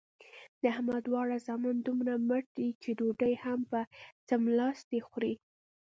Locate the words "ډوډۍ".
2.97-3.33